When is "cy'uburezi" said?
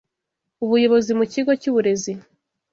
1.61-2.13